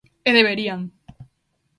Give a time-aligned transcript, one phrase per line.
[0.29, 0.81] E deberían.